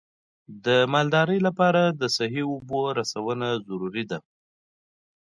د 0.65 0.67
مالدارۍ 0.93 1.39
لپاره 1.47 1.81
د 1.99 2.03
صحي 2.15 2.43
اوبو 2.49 2.81
رسونه 2.99 3.47
ضروري 3.67 4.03
ده. 4.11 4.19